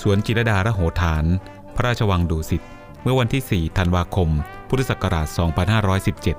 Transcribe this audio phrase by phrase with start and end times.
[0.00, 1.24] สวนจิรดาระโหฐาน
[1.74, 2.62] พระราชวังดุสิต
[3.02, 4.28] เมื่อวันที่ 4 ธันวาคม
[4.68, 6.36] พุทธศักราช 2517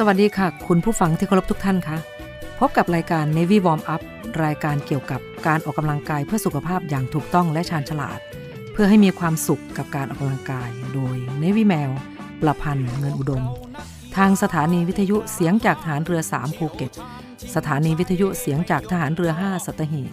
[0.00, 1.98] สวัสดีค่ะ คุณผู้ฟังที่เคารพทุกท่านคะ
[2.62, 4.02] พบกับรายการ Navy Warm Up
[4.44, 8.18] รายการเกี่ยวกับการออกกำลังกายเพื่อสุขภาพอย่างถูกต้องและชาญฉลาด
[8.72, 11.90] เพื่อให้มีความสุขกับการออกกำลังกาย โดย Navy แมว
[12.42, 13.42] ประพันธ์เงินอุดม
[14.16, 16.92] ทางสถานีวิทยุเสียงจากทหารเรือ 3 ภูเก็ต
[17.54, 20.12] สถานีวิทยุเสียงจากทหารเรือ 5 สัตหีบ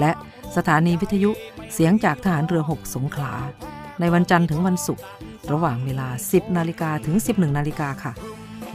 [0.00, 0.10] และ
[0.56, 1.30] สถานีวิทยุ
[1.74, 3.32] เสียงจากทหารเรือ 6 สงขลา
[4.00, 5.04] ในวันจันทร์ถึงวันศุกร์
[5.52, 8.12] ระหว่างเวลา 10 นาฬิกาถึง 11 นาฬิกาค่ะ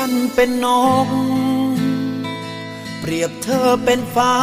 [0.00, 0.66] ฉันเป็นน
[1.06, 1.08] ก
[3.00, 4.36] เปรียบเธอเป็นฟ้า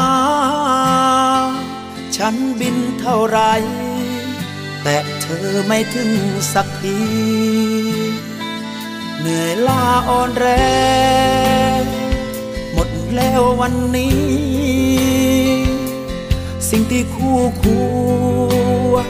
[2.17, 3.39] ฉันบินเท่าไร
[4.83, 6.11] แต่เธอไม่ถึง
[6.53, 6.99] สักที
[9.19, 10.47] เหนื่อยล้าอ่อนแร
[11.81, 11.83] ง
[12.73, 14.17] หมดแล้ววันนี้
[16.69, 17.63] สิ่งที่คู่ค
[18.91, 19.07] วร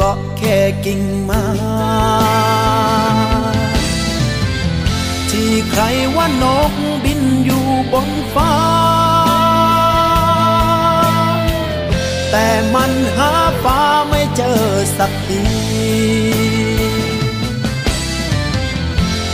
[0.00, 1.44] ก็แค่กิ่งไม้
[5.74, 5.84] ใคร
[6.16, 6.72] ว่านก
[7.04, 8.52] บินอยู่บนฟ้า
[12.30, 14.62] แต่มันหาฟ้าไม่เจอ
[14.98, 15.42] สักที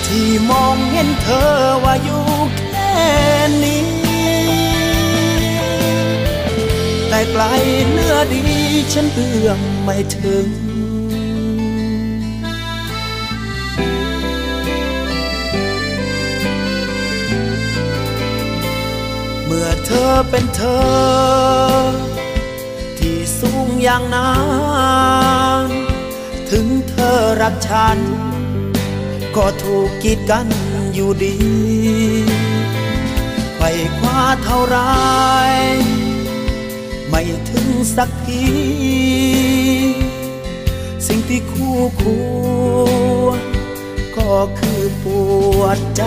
[0.07, 1.53] ที่มองเห็นเธอ
[1.85, 2.27] ว่าอยู่
[2.59, 2.93] แค่
[3.63, 3.87] นี้
[7.09, 7.43] แต่ไกล
[7.91, 8.43] เนื้อดี
[8.93, 10.47] ฉันเอื้อมไม่ถึง
[19.51, 20.89] เมื่อเธอเป็นเธอ
[22.99, 24.37] ที่สูงอย่างนั้
[25.65, 25.67] น
[26.51, 27.99] ถึงเธอรักฉัน
[29.37, 30.47] ก็ถูกกีดกัน
[30.95, 31.37] อยู่ดี
[33.55, 34.79] ไขว่คว้าเท่าไร
[37.09, 38.47] ไม่ถึงสักที
[41.07, 42.03] สิ่งที่คู่ค
[43.25, 43.41] วร
[44.17, 45.05] ก็คือป
[45.59, 46.03] วดใจ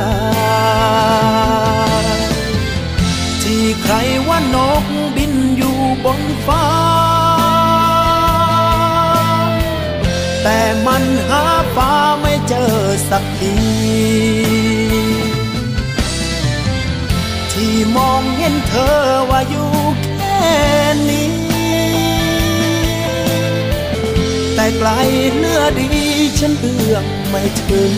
[3.53, 3.95] ที่ใคร
[4.27, 4.85] ว่านก
[5.15, 6.65] บินอยู่บนฟ้า
[10.43, 11.43] แต่มันหา
[11.75, 12.73] ฟ้าไม่เจอ
[13.09, 13.55] สักที
[17.51, 18.99] ที่มองเห็นเธอ
[19.29, 19.71] ว่าอยู่
[20.19, 20.51] แค่
[21.09, 21.31] นี้
[24.55, 24.89] แต่ไกล
[25.37, 26.05] เนื้อดี
[26.39, 27.91] ฉันเอื้อมไม่ถึง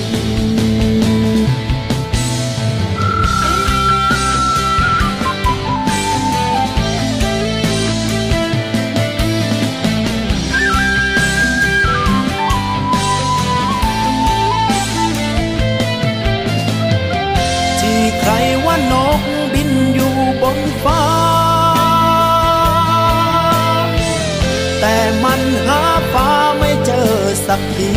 [18.92, 19.22] นก
[19.54, 21.04] บินอยู่บนฟ้า
[24.80, 25.82] แต่มันหา
[26.14, 27.12] ฟ้าไม่เจอ
[27.48, 27.92] สักที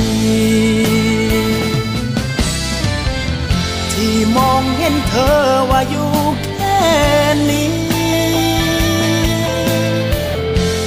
[3.93, 5.39] ที่มองเห็นเธอ
[5.71, 6.13] ว่าอยู่
[6.45, 6.81] แค่
[7.51, 7.73] นี้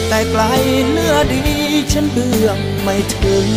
[0.07, 0.44] แต่ไกล
[0.91, 1.41] เนื้อดี
[1.91, 3.47] ฉันเบื้องไม่ถึง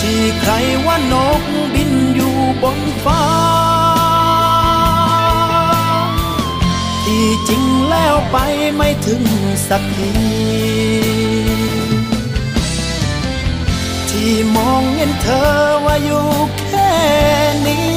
[0.00, 0.52] ที่ใคร
[0.86, 1.42] ว่านก
[3.04, 3.24] ฟ้า
[7.04, 8.36] ที่จริงแล้วไป
[8.74, 9.22] ไม่ถึง
[9.68, 10.12] สักที
[14.10, 15.50] ที่มองเห็นเธอ
[15.84, 16.92] ว่าอยู่แค่
[17.66, 17.90] นี้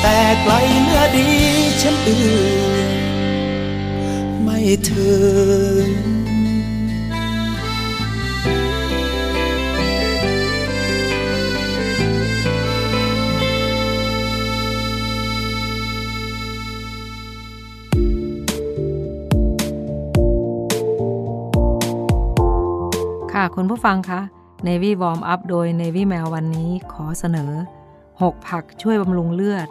[0.00, 0.52] แต่ไกล
[0.82, 1.30] เนื้อดี
[1.82, 2.88] ฉันอื้อ
[4.42, 4.58] ไม่
[4.90, 5.12] ถึ
[5.86, 5.88] ง
[23.42, 24.20] ค่ะคุณผู้ฟังคะ
[24.66, 27.52] Navy Warm Up โดย Navy แมววันนี้ขอเสนอ
[28.00, 29.68] 6 ผักช่วยบำรุงเลือด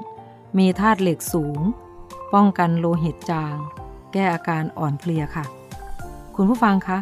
[0.57, 1.59] มีธาตุเหล็กสูง
[2.33, 3.55] ป้องกันโลหิตจาง
[4.13, 5.45] แก้อาการอ่อนเพลียค่ะ
[6.35, 6.99] คุณผู้ฟังคะ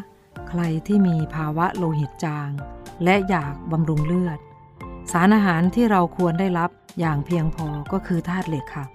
[0.50, 2.50] ใครที่มีภาวะโลหิตจาง
[3.04, 4.40] และอยากบำรุงเลือด
[5.12, 6.70] สารอาหารที่เราควรได้รับ
[7.00, 8.86] อย่างเพียงพอก็คือธาตุเหล็กค่ะ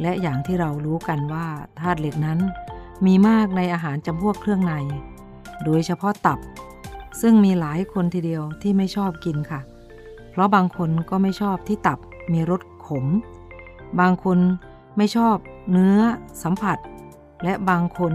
[0.00, 1.46] และอย่างที่เรารู้กันว่า
[1.80, 2.38] ธาตุเหล็กนั้น
[3.06, 4.74] มีมากในอาหารจำพวกเครื่องใน
[5.64, 6.40] โดยเฉพาะตับ
[7.20, 9.60] ซึ่งมีหลายคนทีเดียวที่ไม่ชอบกินค่ะ
[10.30, 11.98] เพราะบางคนก็ไม่ชอบที่ตับ
[12.32, 13.06] มีรสขม
[14.00, 14.38] บางคน
[14.96, 15.36] ไม่ชอบ
[15.70, 15.98] เนื้อ
[16.42, 16.78] สัมผัส
[17.44, 18.12] และบางคน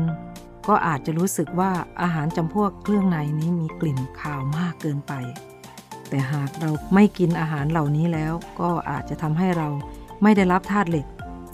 [0.67, 1.71] ก็อาจจะรู้สึกว่า
[2.01, 5.13] อาหารจำพวกเครื่องในนี้มีกลิ่นคาวมากเกินไป
[6.09, 9.67] แต่หากเราไม่กินอาหารเหล่านี้แล้วก็อาจจะทำให้เรา
[10.23, 11.05] ไม่ได้รับธาตุเหล็ก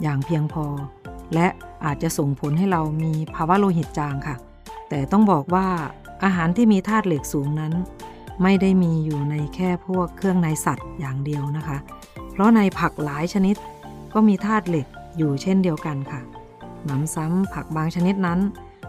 [0.02, 0.66] อย่างเพียงพอ
[1.34, 1.46] และ
[1.84, 4.36] อาจจะส่งผลให้เรามีภาวะโลหิตจางค่ะ
[4.88, 5.68] แต่ต้องบอกว่า
[6.24, 7.72] อาหารที่มีธาตุเหล็กสูงนั้น
[8.42, 11.78] ไม่ได้มีอยู่ในแค่พวกเครื่องในสัตว์อย่างเดียวนะคะ
[12.32, 13.56] เพราะในผักหลายชนิด
[14.14, 14.86] ก็มีธาตุเหล็ก
[15.16, 16.20] อยู่เช่นเดียวกันค่ะ
[16.84, 18.40] หนำซ้ำผักบางชนิดนั้น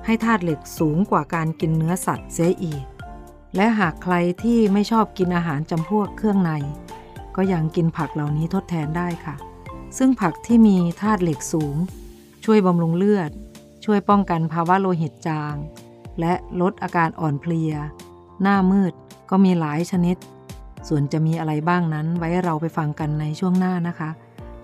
[0.05, 2.83] ให้ธาตุเหล็กสูงกว่าการกินเนื้อสัตว์เสียอีก
[3.55, 6.51] และหากใครที่ไม่ชอบกินอาหารจำพวกเครื่องใน
[7.35, 9.35] ก็ยังกินผักเหล่านี้ทดแทนได้ค่ะ
[9.97, 11.75] ซึ่งผักที่มีธาตุเหล็กสูง
[12.45, 13.31] ช่วยบำรุงเลือด
[13.85, 15.55] ช่วยป้องกันภาวะโลหิตจาง
[16.19, 17.73] และลดอาการอ่อนเพลีย
[18.41, 18.94] หน้ามืด
[19.29, 20.17] ก็มีหลายชนิด
[20.88, 24.09] ส่วนจะมีอะไรบ้างนั้นไว้เราไปฟังกันในช่วงหน้านะคะ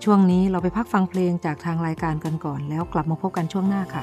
[0.04, 4.02] ช่วงนี้เราไปพักฟังเพลงจากทางรายการกันก่อน แล้วกลับมาพบกันช่วงหน้าค่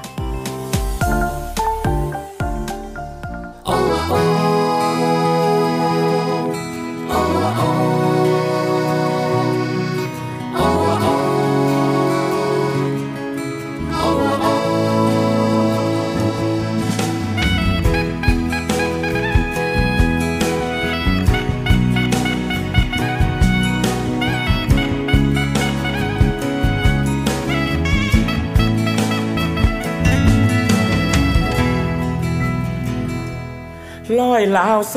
[34.20, 34.94] ลอยลาวโซ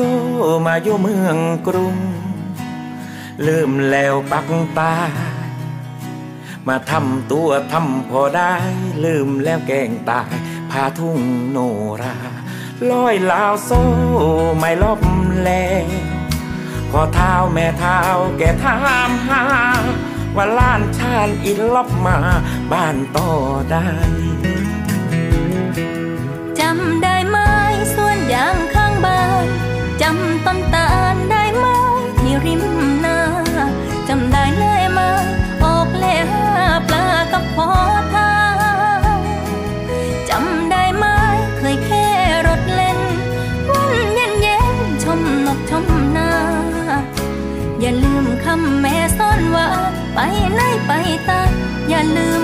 [0.66, 1.36] มาอยู่เมือง
[1.66, 1.96] กรุง
[3.46, 4.94] ลืมแล้วปักตา
[6.68, 8.54] มาทำตัวทำพอได้
[9.04, 10.34] ลืมแล้วแกงตาย
[10.70, 11.20] พาทุ่ง
[11.50, 11.58] โน
[12.02, 12.16] รา
[12.90, 13.70] ลอยลาวโซ
[14.58, 15.00] ไม่ลบ
[15.44, 15.86] แล้ว
[16.90, 17.98] พอเท้าแม่เท้า
[18.38, 18.76] แกถา
[19.08, 19.42] มหา
[20.36, 22.16] ว่าล้านชาญอินลบมา
[22.72, 23.28] บ้านต่อ
[23.72, 23.86] ได้
[30.02, 31.66] จำต้นตาลได้ไหม
[32.18, 32.64] ที่ริม
[33.04, 33.18] นา
[34.08, 35.10] จำได้เลยไหมา
[35.64, 36.46] ออกเล่หา
[36.86, 37.68] ปลากับพอ
[38.14, 38.34] ทา
[39.18, 39.20] ง
[40.28, 41.04] จำได้ไหม
[41.58, 42.06] เคยแค่
[42.46, 42.98] รถเล่น
[43.70, 45.86] วันเย็นเย็นชมนกชม
[46.16, 46.30] นา
[47.80, 49.68] อย่าลืมคำแม่ซ่อนว่า
[50.14, 50.18] ไป
[50.54, 50.92] ไหนไป
[51.28, 51.40] ตา
[51.88, 52.42] อย่าลืม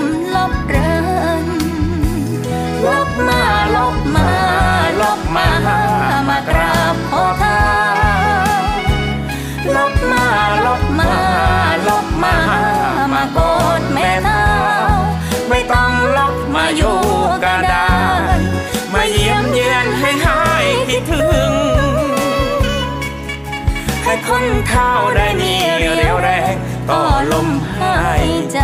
[24.41, 26.55] นเท่าได้มีเรียวแรง
[26.89, 28.59] ต่อลมหายใจ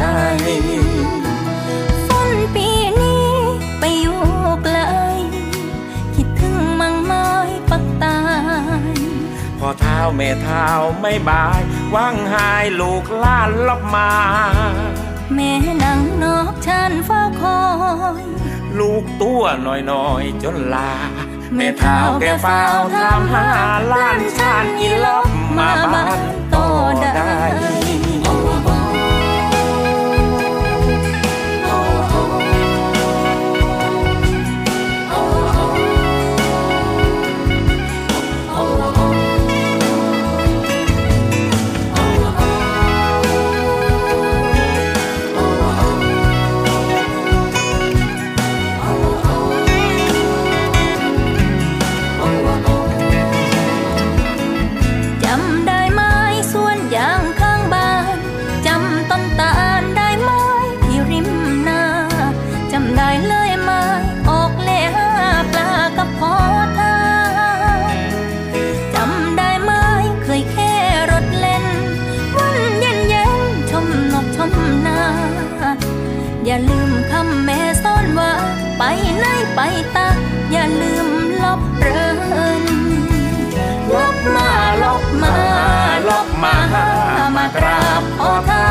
[2.08, 2.70] ฝนปี
[3.00, 3.32] นี้
[3.80, 4.22] ไปอยู่
[4.64, 4.80] ไกล
[6.16, 7.28] คิดถึงมังไม้
[7.70, 8.20] ปักตา
[8.92, 8.94] ย
[9.60, 10.68] พอเท้าแม่เท้า
[11.02, 11.62] ไม่บาย
[11.96, 14.12] ว่างหายลูกล้านลบมา
[15.34, 15.52] แม่
[15.84, 17.62] นั่งนอกชานเฝ้าคอ
[18.22, 18.24] ย
[18.80, 19.44] ลูกตัว
[19.92, 20.94] น้อยๆจนลา
[21.56, 23.48] แม่เท้าแกฝ้าวทำหา
[23.92, 25.28] ล้านชานอีลบ
[25.58, 26.20] มาบ้าน
[26.52, 26.56] โต
[27.02, 27.34] ได้
[79.68, 80.10] ไหนไปตา
[80.52, 81.08] อย่าลืม
[81.44, 82.06] ลบเริ
[82.62, 82.64] น
[83.96, 84.50] ลบมา
[84.84, 85.36] ลบมา
[86.10, 86.56] ลบมา
[87.36, 88.66] มากราบพ่อท่า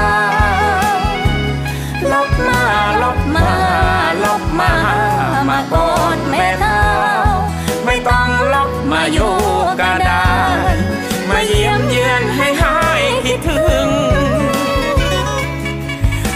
[2.12, 2.61] ลบมา
[3.03, 3.49] ลบมา
[4.25, 4.73] ลบมา
[5.49, 6.83] มากอดแม่เท้า
[7.85, 9.35] ไม่ต้องลบมาอยู่
[9.81, 10.26] กระดา
[10.75, 10.76] น
[11.29, 13.88] มาเยี่ยมเยือนให้หายคิดถึง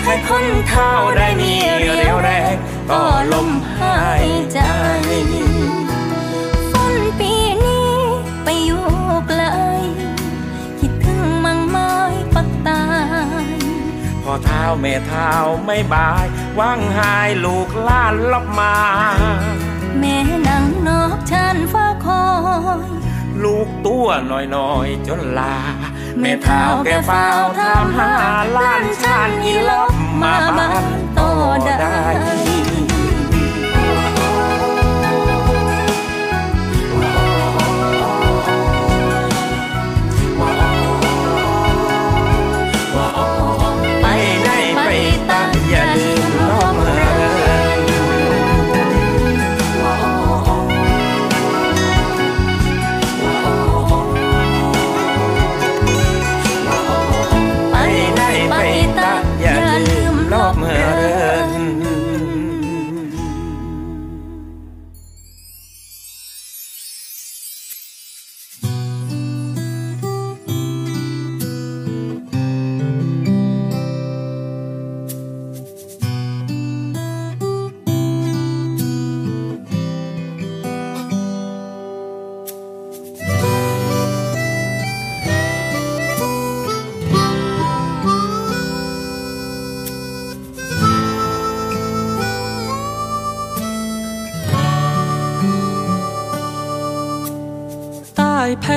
[0.05, 2.55] ให้คนเท่าได้มีเรียวแรง
[2.91, 3.03] ก็
[3.33, 3.70] ลมห
[14.71, 15.33] พอเท้าแม่เท้า
[15.65, 16.27] ไม่บาย
[16.59, 18.75] ว่างหายลูกล้านลบมา
[19.99, 20.17] แม่
[20.49, 22.27] นังนอกฉันฟ้าคอ
[22.87, 22.89] ย
[23.43, 24.09] ลูกตัว
[24.55, 25.57] น้อยๆจนลา
[26.21, 27.27] แม่เท้าแกเฝ้า
[27.59, 28.13] ทำหา
[28.57, 31.21] ล้านชานอีลบมาบ้านโต
[31.65, 31.99] ได้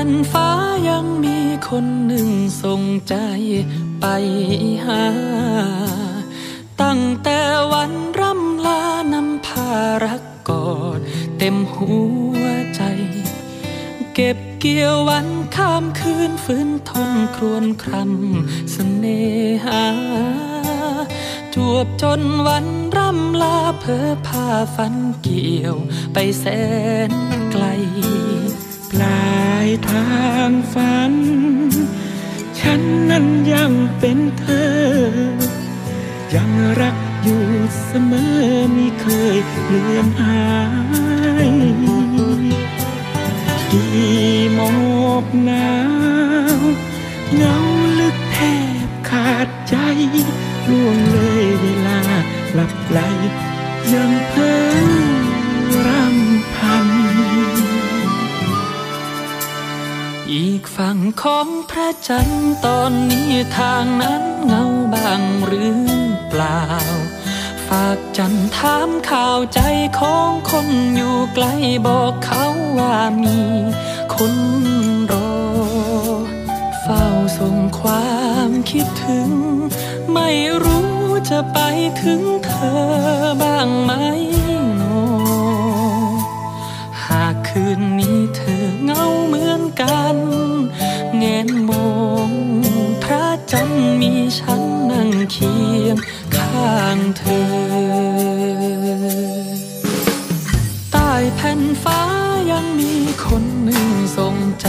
[0.07, 0.49] นฟ้า
[0.89, 1.37] ยังมี
[1.69, 2.29] คนหนึ่ง
[2.63, 3.15] ส่งใจ
[4.01, 4.05] ไป
[4.85, 5.05] หา
[6.81, 7.39] ตั้งแต่
[7.73, 8.83] วันร่ำลา
[9.13, 9.69] นำพา
[10.05, 10.99] รักกอด
[11.37, 11.93] เต็มหั
[12.41, 12.43] ว
[12.75, 12.81] ใจ
[14.13, 19.23] เก็บเกี่ยววันข้ามคืนฟื้นทนครวนครำเสน่
[19.65, 19.85] หา
[21.53, 22.67] จวบจนวัน
[22.97, 25.75] ร่ำลาเพอพาฝันเกี่ยว
[26.13, 26.45] ไปแส
[27.09, 27.32] น
[28.93, 30.13] ปลายทา
[30.49, 31.13] งฝัน
[32.59, 34.73] ฉันนั้นยังเป็นเธอ
[36.35, 36.49] ยัง
[36.81, 37.45] รักอยู่
[37.85, 40.47] เสมอไม่เคยเลือนหา
[41.47, 41.49] ย
[43.71, 43.93] กี่
[44.53, 44.73] หมอ
[45.23, 45.73] กหนา
[46.57, 46.59] ว
[47.35, 47.57] เงา
[47.99, 48.37] ลึกแท
[48.85, 49.75] บขาดใจ
[50.69, 51.99] ล่วงเลยเวลา
[52.53, 52.99] หลับไหล
[53.93, 54.53] ยังเพ้
[55.01, 55.02] อ
[60.75, 64.63] ฝั่งของพระจันทร์ตอนนี้ทางนั้นเงา
[64.93, 65.81] บางหรือ
[66.29, 66.61] เปล่า
[67.67, 69.59] ฝากจันถามข่าวใจ
[69.99, 71.45] ของคนอยู่ไกล
[71.87, 72.45] บอกเขา
[72.79, 73.39] ว่ามี
[74.15, 74.35] คน
[75.11, 75.33] รอ
[76.81, 77.05] เฝ้า
[77.37, 78.13] ส่งควา
[78.47, 79.31] มคิดถึง
[80.13, 80.29] ไม่
[80.63, 80.93] รู้
[81.29, 81.59] จะไป
[82.01, 82.81] ถึงเธอ
[83.41, 83.91] บ้างไหม
[87.79, 90.17] นนี้เธอเงาเหมือนกัน
[91.17, 91.89] เงนมอ
[92.29, 92.31] ง
[93.03, 94.61] พระจันทร์มีฉัน
[94.91, 95.53] นั่งเคี
[95.83, 95.97] ยง
[96.35, 97.43] ข้างเธอ
[100.91, 102.01] ใต้แผ่นฟ้า
[102.51, 102.93] ยังมี
[103.25, 103.87] คนหนึ่ง
[104.17, 104.67] ส่งใจ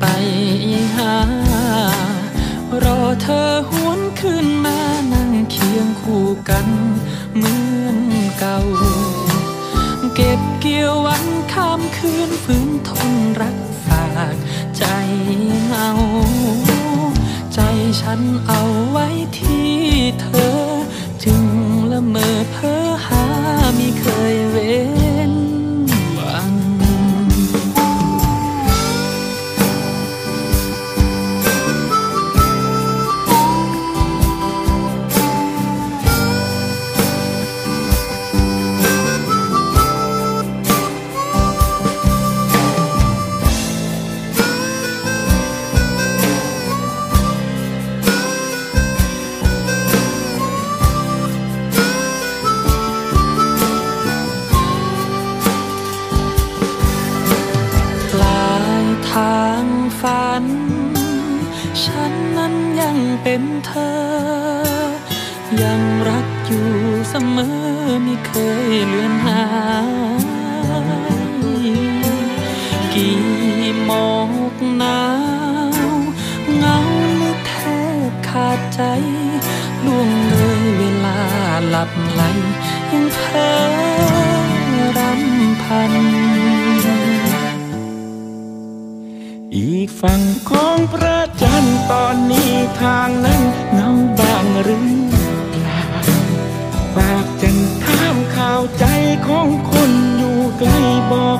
[0.00, 0.04] ไป
[0.96, 1.14] หา
[2.82, 4.78] รอเธอหวนขึ้นมา
[5.12, 6.66] นั่งเคียงคู่กัน
[7.36, 7.98] เหมือน
[8.38, 8.58] เก่า
[10.14, 11.89] เก็บเกี่ยววันคืน
[12.50, 14.04] ฝืนทนรักฝา
[14.34, 14.36] ก
[14.76, 14.84] ใจ
[15.70, 15.90] เอา
[17.54, 17.58] ใจ
[18.00, 19.06] ฉันเอาไว้
[19.38, 19.70] ที่
[20.20, 20.26] เธ
[20.56, 20.59] อ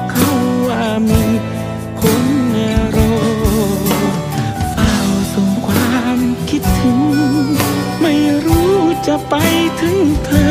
[0.01, 0.33] บอกเขา
[0.69, 1.23] ว่ามี
[2.01, 2.25] คน
[2.97, 3.13] รอ
[4.73, 4.95] เฝ้า
[5.35, 6.19] ส่งความ
[6.51, 7.01] คิดถึง
[8.01, 8.15] ไม่
[8.47, 8.75] รู้
[9.07, 9.35] จะไป
[9.81, 10.50] ถึงเธอ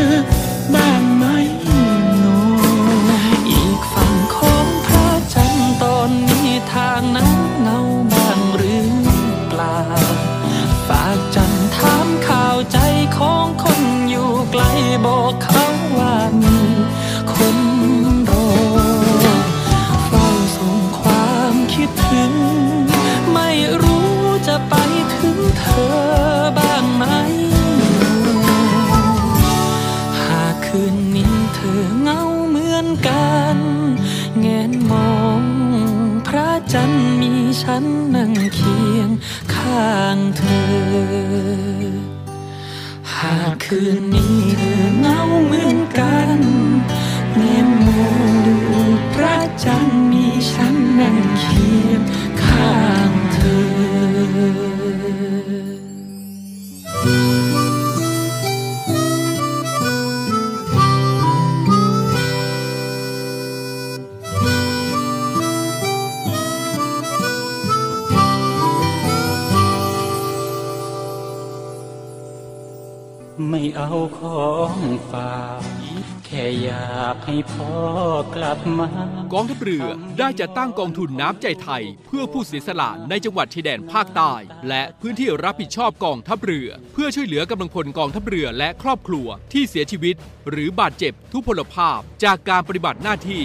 [78.63, 78.88] กลับมา
[79.34, 79.86] กองทัพเรือ
[80.19, 84.34] ได้จัดตั้งกองทุนน้ำใจไทย เพื่อผู้เสียสละในจังหวัดชายแดนภาคใต้
[84.67, 90.15] และพื้นที่รับผิดชอบกองทัพเรือ เพื่อช่วยเหลือกำลังพลกองทัพเรือและครอบครัวที่เสียชีวิต
[90.50, 93.43] หรือบาดเจ็บทุพพลภาพจากการปฏิบัติหน้าที่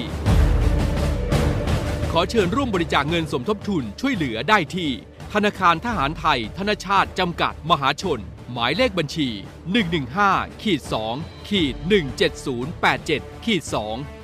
[2.13, 4.91] ขอเชิญร่วมบริจาคเงินสมทบทุนช่วยเหลือได้ที่
[5.33, 8.21] ธนาคารทหารไทย ธนชาติจำกัดมหาชน
[8.53, 9.29] หมายเลขบัญชี
[10.15, 10.81] 115ขีด
[11.15, 11.75] 2ขีด
[12.61, 14.24] 17087ขีด2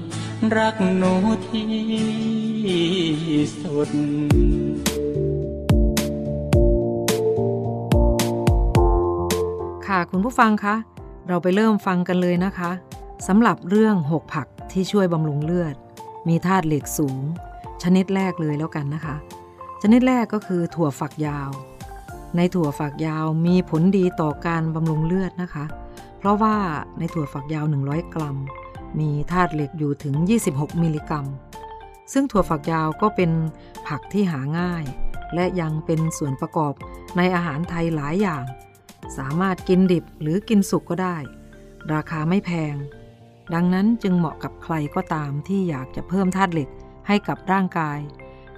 [0.57, 1.13] รักหนู
[1.47, 1.67] ที่
[3.61, 3.89] สุด
[9.87, 10.75] ค่ะคุณผู้ฟังคะ
[11.27, 12.71] เราไปเริ่มฟังกันเลยนะคะ
[13.27, 15.75] สำหรับเรื่อง6ผักที่ช่วยบำรุงเลือด
[16.27, 17.19] มีธาตุเหล็กสูง
[17.83, 19.15] ชนิดแรกเลยแล้วกันนะคะ
[19.81, 21.49] ชนิดแรกก็คือถั่วฝักยาว
[22.35, 25.65] ในถั่วฝักยาวมีผลดีต่อการบำรุงเลือดนะคะ
[26.17, 26.55] เพราะว่า
[26.97, 28.37] ในถั่วฝักยาว 100 กรัม
[28.99, 30.15] มีธาตุเหล็กอยู่ถึง
[30.49, 31.25] 26 มิลลิกรัม
[32.13, 33.31] ซึ่งถั่วฝักยาวก็เป็น
[33.87, 34.83] ผักที่หาง่าย
[35.35, 36.73] และยังเป็นส่วนประกอบ
[37.17, 38.43] ในอาหารไทยหลายอย่าง
[39.17, 41.17] สามารถกินดิบหรือกินสุกก็ได้
[41.93, 42.75] ราคาไม่แพง
[43.53, 46.69] ดังนั้นจึงเหมาะกับใครก็ตามที่อยากจะเพิ่มธาตุเหล็ก
[47.07, 47.99] ให้กับร่างกาย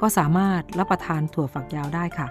[0.02, 2.28] ก็สามารถรับประทานถั่วฝักยาวได้ค่ะ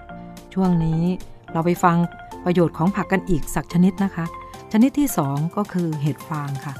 [0.53, 1.03] ช่วงนี้
[1.51, 1.97] เราไปฟัง
[2.45, 4.25] ประโยชน์ของผักกันอีกสักชนิดนะคะ
[4.71, 6.73] ชนิดที่ 2 ก็คือเห็ดฟางค่ะ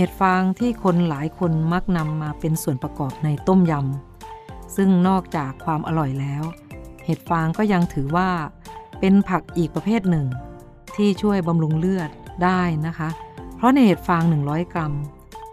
[0.00, 6.42] เห็ดฟางที่คนหลายคนมักนำมาเป็นส่วนประกอบในต้มยำ ซึ่งนอกจากความอร่อยแล้ว
[7.04, 8.28] เห็ดฟางก็ยังถือว่า
[9.00, 10.26] เป็นผักอีกประเภทหนึ่ง
[10.96, 12.10] ที่ช่วยบำรุงเลือด
[12.44, 13.08] ได้นะคะ
[13.56, 14.92] เพราะในเห็ดฟาง 100 กรัม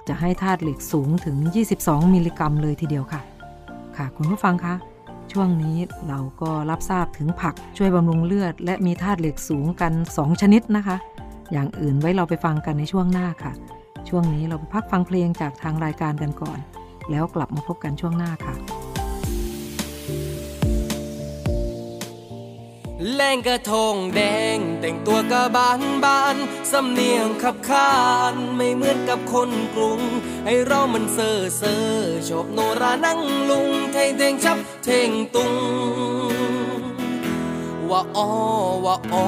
[0.07, 1.37] จะให้ธาตุเหล็กสูงถึง
[1.75, 3.21] 22 มิลลิกรัมเลยทีเดียวค่ะ
[3.97, 4.75] ค่ะคุณผู้ฟังคะ
[5.31, 5.77] ช่วงนี้
[6.07, 10.95] เราก็รับทราบถึงผักช่วยบำรุงเลือด และมีธาตุเหล็กสูงกัน 2 ชนิดนะคะ
[11.51, 13.53] อย่างอื่นไว้เราไปฟังกันในช่วงหน้าค่ะ
[14.09, 16.59] ช่วงนี้เราไปพักฟังเพลงจากทางรายการกันก่อน
[17.11, 18.55] แล้วกลับมาพบกันช่วงหน้าค่ะ
[23.13, 24.21] แรงกระทงแด
[24.55, 26.35] ง แต่งตัวกระบานบาน
[26.71, 27.95] สำเนียงขับขา
[28.33, 30.01] นไม่เหมือนกับคนกรุง
[30.45, 31.87] ให้เรามันเซ่อเซ่อ
[32.27, 35.53] ชอบโนรานั่งลุงไทยเทงชับเทงตุง
[37.89, 38.29] ว่าอ้อ
[38.85, 39.25] ว่าอ้อ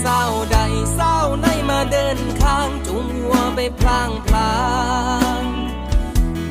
[0.00, 0.58] มีสาใด
[0.98, 4.54] สาวไหนมาเดินข้างจูงวัวไปพลางพลา
[5.40, 5.44] ง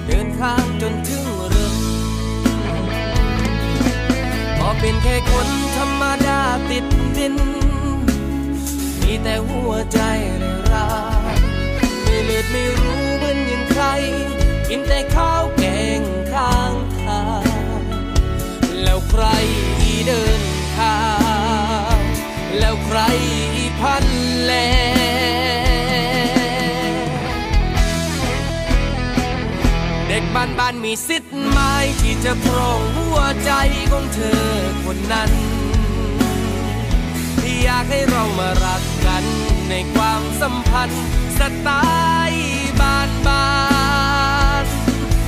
[0.06, 1.76] เดินข้างจนถึงเรือน
[4.58, 6.86] พอเป็นแค่คนธรรมดาติด
[7.18, 7.36] ดิน
[9.02, 10.00] มีแต่หัวใจ
[10.40, 10.92] เลยร้า
[11.36, 11.38] ย
[12.04, 13.84] ไม่เลือดไม่รู้เหมือนอย่างใคร
[14.70, 15.64] กินแต่ข้าวแก
[16.00, 16.02] ง
[16.34, 17.82] ข้างทาง
[18.84, 19.24] แล้วใคร
[20.08, 20.42] เดิน
[20.78, 21.00] ทา
[21.96, 21.98] ง
[22.60, 23.00] แล้วใคร
[23.80, 24.06] พัน
[24.44, 24.52] แล
[30.08, 31.60] เด็กบ้านบ้านมีสิทธิ์ไหม
[32.02, 33.52] ที่จะครองหัวใจ
[33.92, 34.46] ของเธอ
[34.86, 35.32] คนนั้น
[37.42, 39.24] ที่อยากให้เรามารักกัน
[39.70, 41.06] ในความสัมพันธ์
[41.39, 41.70] สไต
[42.30, 42.44] ล์
[42.82, 43.50] บ้านบ้า
[44.63, 44.65] น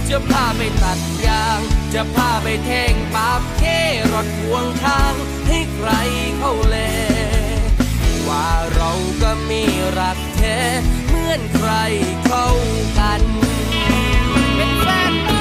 [0.09, 1.59] จะพาไปตัดยาง
[1.93, 3.63] จะพาไปแทงปาบเค
[4.11, 5.13] รถพวงทาง
[5.47, 5.89] ให้ใคร
[6.37, 6.77] เข้าแล
[8.31, 8.91] ว่าเรา
[9.21, 9.63] ก็มี
[9.99, 10.57] รักแท้
[11.07, 11.71] เหมือนใคร
[12.25, 12.47] เข้า
[12.99, 13.21] กัน
[14.55, 15.40] เป็นแฟน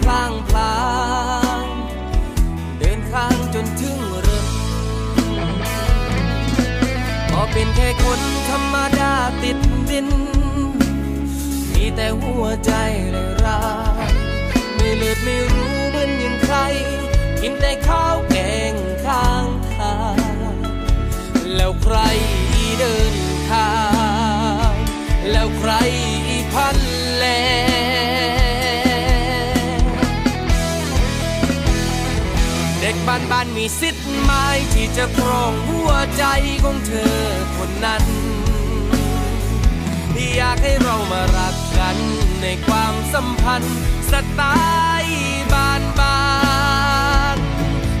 [0.00, 0.74] พลางพลา
[1.62, 1.66] ง
[2.78, 4.46] เดินข้างจนถึงเรือน
[7.30, 9.58] พอเป็นแค่คนธรรมดาติด
[9.90, 10.08] ดิน
[11.70, 12.72] มีแต่หัวใจ
[13.10, 13.64] เลยร้า
[14.10, 14.12] ย
[14.76, 16.56] ไม่เลือดไม่รู้เหมือนอย่างใคร
[17.40, 18.36] กินแต่ข้าวแก
[18.72, 18.74] ง
[19.06, 20.56] ข้างทาง
[21.54, 21.96] แล้วใคร
[22.78, 23.14] เดิน
[33.80, 34.32] สิทธิ์ไหม
[34.74, 36.24] ที่จะครองหัวใจ
[36.64, 37.18] ของเธอ
[37.56, 38.04] คนนั้น
[40.34, 41.96] อยากให้เรามารักกัน
[42.42, 43.76] ในความสัมพันธ์
[44.10, 44.42] สไต
[45.00, 46.22] ล์บานบา
[47.36, 47.38] น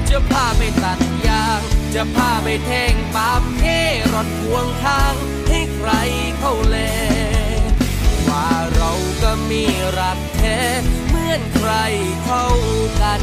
[0.08, 1.60] จะพาไปตัดยาง
[1.94, 3.64] จะพาไปแทงปามเท
[4.12, 5.14] รถพวงข้าง
[5.48, 5.90] ให้ใคร
[6.38, 6.78] เข้าแล
[8.28, 9.64] ว่าเราก็มี
[9.98, 10.58] รักแท้
[11.08, 11.70] เหมือนใคร
[12.24, 12.46] เข้า
[13.02, 13.22] กัน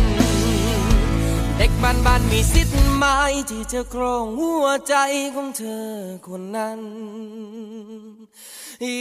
[1.58, 3.06] เด็กบ้านบ้านมีสิทธิ์ไหม
[3.50, 4.96] ที่จะครองหัวใจ
[5.36, 5.90] ของเธอ
[6.28, 6.80] คนนั้น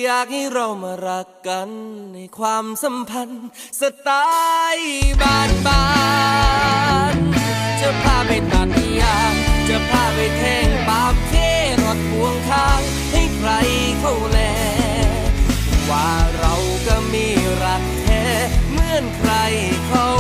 [0.03, 1.69] อยากให้เรามารักกัน
[2.13, 3.47] ในความสัมพันธ์
[3.81, 4.11] สไต
[4.75, 4.91] ล์
[5.23, 5.87] บ้านบ้า
[7.15, 7.17] น
[7.81, 8.69] จะพาไปตัด
[9.01, 9.35] ยาง
[9.69, 11.35] จะพาไปแทงปาบเท
[11.83, 12.81] รถพวงข้าง
[13.13, 13.51] ให้ใคร
[14.01, 14.41] เข้าแล
[15.91, 16.55] ว่าเรา
[16.87, 17.27] ก็มี
[17.65, 18.25] รักแท้
[18.71, 19.33] เหมือนใคร
[19.89, 20.11] เข้า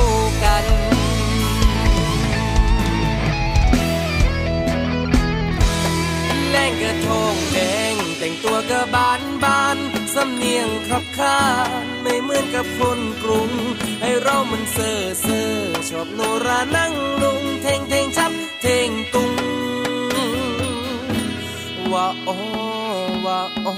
[6.51, 7.59] แรงกระทงแด
[7.93, 9.79] งแต่งตัวกระบานบาน
[10.15, 11.39] สำเนียงขับข้า
[12.03, 13.51] ไม่เหมือนกับคนกรุง
[14.01, 15.53] ให้เรามันเซ่อเซ่อ
[15.89, 18.33] ชอบโนรานั่งลุงเทงเทงชับ
[18.63, 19.33] เทงตุง
[21.93, 22.29] ว่าโอ
[23.25, 23.69] ว่าโอ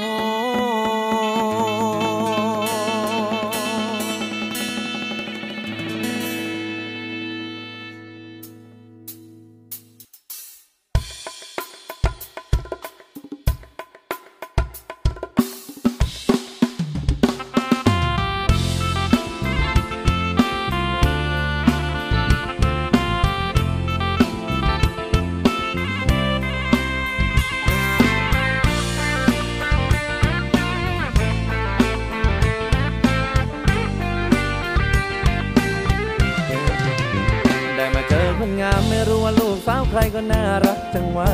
[39.95, 41.33] ใครก็น่ารักจังว่า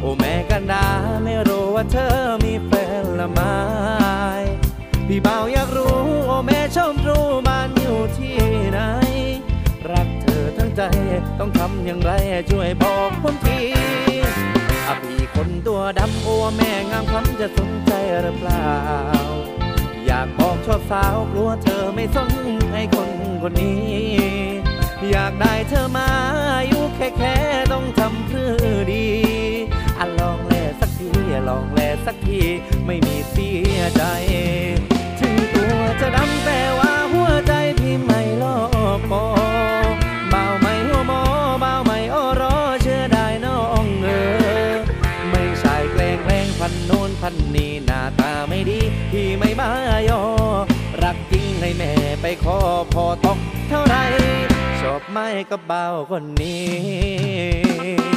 [0.00, 0.86] โอ้แม่กันดา
[1.24, 3.56] ไม่รู้ว่าเธอมีแฟนละไม้
[5.06, 8.36] พี่เบาอยากรู้ โอ้แม่ชมรู้บ้านอยู่ที่
[8.70, 8.80] ไหน
[9.90, 10.82] รักเธอทั้งใจ
[11.38, 12.12] ต้องทำอย่างไร
[12.50, 13.60] ช่วยบอกผมที
[14.86, 18.68] อาพี่คนตัวดำโอ้แม่งามคำจะสนใจหรือเปล่า
[20.06, 22.30] อยากบอกชอบสาวกลัวเธอไม่สน
[22.72, 23.10] ให้คน
[23.42, 24.65] คนนี้
[25.10, 26.08] อยากได้เธอมา
[26.68, 27.36] อยู่แค่แค่
[27.72, 29.06] ต้องทำเพื่อดี
[29.98, 31.08] อะลองแลสักที
[31.48, 32.40] ลองแลสักที
[32.86, 34.02] ไม่มีเสียใจ
[35.20, 38.58] ถึงตัวจะดำแต่ว่าหัวใจพี่ไม่ลอ
[38.96, 39.24] กคอ
[40.30, 41.22] เบาไม่หัวหมอ
[41.60, 44.08] เบาไม่อ้อรอเชื่อได้น้องเอ
[44.70, 44.74] อ
[45.30, 48.80] ไม่ใช่แกล้งแกล้งพันโน้นพันนี้หน้าตาไม่ดี
[49.12, 49.70] พี่ไม่มา
[50.08, 50.22] ยอ
[51.02, 52.58] รักจริงให้แม่ไปขอ
[52.94, 53.38] พอตก
[53.70, 53.96] เท่าไร
[55.18, 58.16] ไม่กับเบาคนนี้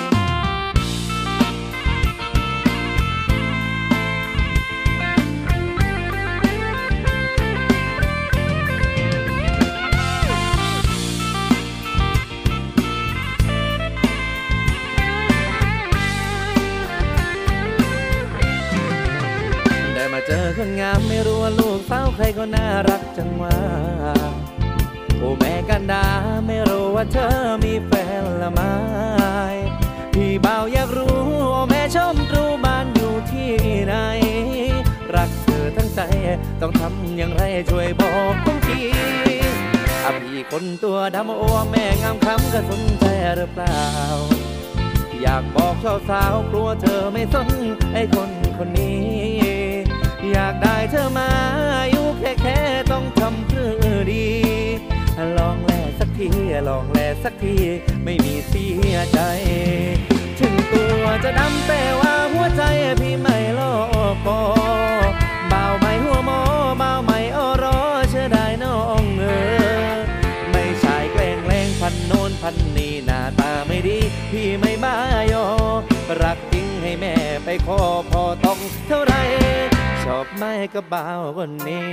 [19.93, 23.57] ได้มาเจอคนงามไม่รู้ว่าลูกสาวใครก็น่ารักจังว่า
[25.19, 26.05] โอ้แม่กันดา
[26.45, 27.29] ไม่รู้ว่าเธอ
[27.63, 28.61] มีแฟนละไม
[30.13, 31.15] พี่เบาอยากรู้
[31.49, 33.51] โอ้แม่ชมรู้บ้านอยู่ที่
[33.85, 33.93] ไหน
[35.15, 36.01] รักเธอทั้งใจ
[36.61, 38.81] ต้องทำอย่างไรช่วยบอกผมที
[40.03, 43.05] อาพี่คนตัวดำโอ้แม่งามคำก็สนใจ
[43.37, 43.81] หรือเปล่า
[45.21, 47.49] อยากบอกชาวสาวกลัวเธอไม่สน
[47.93, 48.99] ไอ้คนคนนี้
[50.31, 51.29] อยากได้เธอมา
[51.91, 52.57] อยู่แค่แค่
[52.91, 54.25] ต้องทำเพื่อดี
[55.37, 56.29] ลองแลสักที
[56.69, 57.55] ลองแลสักที
[58.03, 59.19] ไม่มีเสียใจ
[60.39, 62.63] ถึงตัวจะดำแต่ว่าหัวใจ
[62.99, 63.73] พี่ไม่ลอ
[64.13, 64.39] กคอ
[65.49, 66.39] เบาไม่หัวหมอ
[66.77, 67.77] เบาไม่อ้อรอ
[68.09, 69.23] เชื่อได้น้องเอ
[69.91, 69.93] อ
[70.51, 73.97] ไม่ใช่แกล้งแรงพันโนนพันนี่หน้าตาไม่ดี
[74.31, 74.95] พี่ไม่มา
[75.31, 75.45] ยอ
[76.23, 77.13] รักจริงให้แม่
[77.45, 77.79] ไปขอ
[78.09, 79.13] พอต้องเท่าไร
[80.03, 81.89] ชอบไม่กับบ่าวคนนี้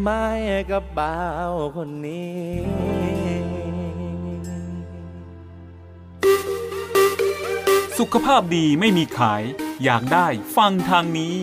[0.00, 0.26] ไม้
[0.70, 2.38] กับบ่าวคนนี้
[7.98, 9.42] สุขภาพดีไม่มีขาย
[9.84, 11.36] อยากได้ฟังทางนี้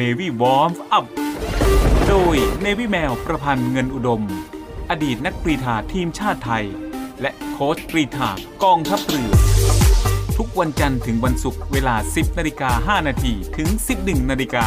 [0.00, 1.06] Navy Warm Up
[2.08, 4.22] โดย Navy แมวประพันธ์เงินอุดม
[4.90, 6.64] อดีตนักกรีฑาทีมชาติไทย
[7.20, 8.30] และโค้ชกรีฑา
[8.64, 9.30] กองทัพเรือ
[10.38, 13.68] ทุกวันจันทร์ถึงวันศุกร์เวลา 10นาฬิกา5นาทีถึง
[14.00, 14.66] 11นาฬิกา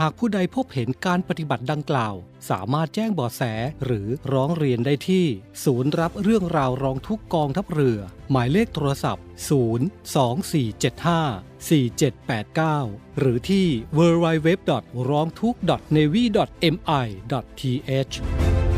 [0.00, 2.14] หากผู้ใดพบเห็นการปฏิบัติดังกล่าว
[2.50, 3.42] สามารถแจ้งบาะแส
[3.84, 5.26] หรือร้องเรียนได้ที่
[5.64, 7.98] ศูนย์รับเรื่องราวร้องทุกกองทัพเรือ
[8.30, 9.24] หมายเลขโทรศัพท์
[11.68, 13.66] 02475 4789 หรือที่
[13.98, 14.48] www.
[15.08, 15.60] ร้องทุกข์
[15.96, 16.24] navy
[16.74, 17.06] mi
[17.88, 18.70] th เ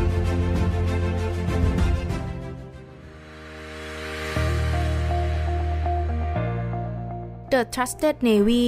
[7.53, 8.67] The Trusted Navy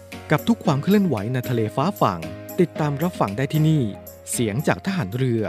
[0.31, 2.19] กับทุกความเคลื่อนไหวในทะเลฟ้าฝั่ง
[2.59, 3.83] ติดตามรับฟังได้ที่นี่
[4.31, 5.43] เสียงจากทหารเรือ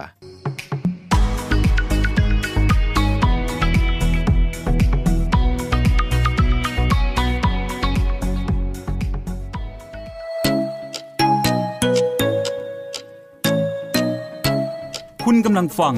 [15.25, 15.94] คุณกำลังฟัง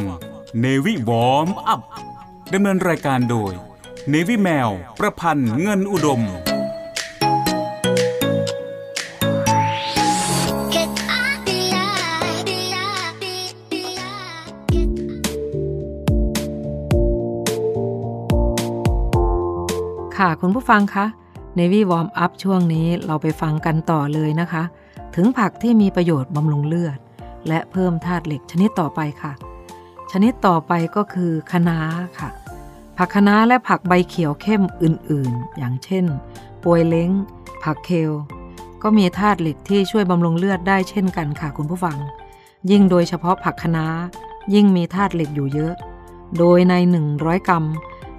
[0.64, 1.82] Navy Warm Up
[2.54, 3.52] ดำเนินรายการโดย
[4.12, 6.22] Navy แมว ประพันธ์เงินอุดม
[20.28, 21.06] ค่ะคุณผู้ฟังคะ
[21.58, 24.62] Navy Warm Up ช่วงนี้เราไปฟังกันต่อเลยนะคะ
[25.14, 26.98] ถึงผักที่มีประโยชน์บำรุงเลือด
[27.48, 29.32] และเพิ่มธาตุเหล็กชนิดต่อไปค่ะ
[30.12, 31.78] ชนิดต่อไปก็คือคะน้า
[32.18, 32.28] ค่ะ
[32.96, 36.04] ผักคะน้าและผักใบเขียวเข้มอื่นๆ อย่างเช่น
[36.64, 37.10] ปวยเล้ง
[37.64, 38.12] ผักเคล
[38.82, 41.96] ก็มีธาตุเหล็กที่ช่วยบำรุงเลือดได้เช่นกันค่ะคุณผู้ฟัง
[42.70, 43.86] ยิ่งโดยเฉพาะผักคะน้า
[44.54, 45.74] ยิ่งมีธาตุเหล็กอยู่เยอะ
[46.38, 46.74] โดยใน
[47.12, 47.64] 100 กรัม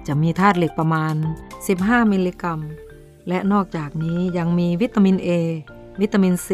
[0.06, 1.14] จะมีธาตุเหล็กประมาณ
[1.62, 2.60] 15 มิลลิกรัม
[3.28, 5.28] และนอกจากนี้ยังมีวิตามิน A
[6.00, 6.48] วิตามิน C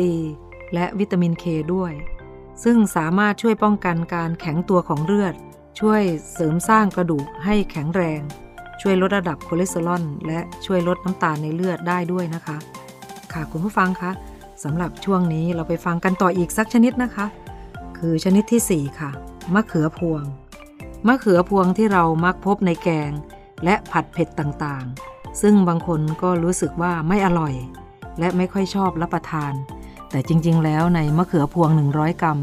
[0.74, 1.92] และวิตามิน K ด้วย
[2.64, 5.34] ซึ่งสามารถช่วยป้องกันการแข็งตัวของเลือด
[5.80, 8.20] ช่วยเสริมสร้างกระดูกให้แข็งแรง
[8.80, 12.56] ช่วยลดระดับคอเลสเตอรอลและช่วยลดน้ำตาลในเลือดได้ด้วยนะคะ
[13.32, 14.10] ค่ะคุณผู้ฟังคะ
[14.64, 17.26] สำหรับช่วงนี้เราไปฟังกันต่ออีกสักชนิดนะคะ
[17.98, 19.10] คือชนิดที่ 4 ค่ะ
[19.54, 20.22] มะเขือพวง
[21.06, 23.10] มะเขือพวงที่เรามักพบในแกง
[23.64, 27.54] และผัดเผ็ดต่างๆ ซึ่งบางคนก็รู้สึกว่าไม่อร่อย
[28.18, 29.52] และไม่ค่อยชอบรับประทาน
[30.10, 32.38] แต่จริงๆ แล้วในมะเขือพวง 100 กรัม